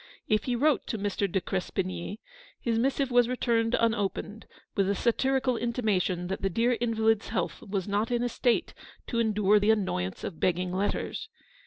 If 0.27 0.45
he 0.45 0.55
wrote 0.55 0.87
to 0.87 0.97
Mr. 0.97 1.31
de 1.31 1.39
Crespigny, 1.39 2.19
his 2.59 2.79
missive 2.79 3.11
was 3.11 3.29
returned 3.29 3.75
unopened, 3.75 4.47
with 4.73 4.89
a 4.89 4.95
satirical 4.95 5.57
intimation 5.57 6.25
that 6.25 6.41
the 6.41 6.49
dear 6.49 6.71
invalid's 6.81 7.27
health 7.29 7.61
was 7.61 7.87
not 7.87 8.09
in 8.09 8.23
a 8.23 8.29
state 8.29 8.73
to 9.05 9.19
endure 9.19 9.59
the 9.59 9.69
annoyance 9.69 10.23
of 10.23 10.39
begging 10.39 10.73
letters. 10.73 11.29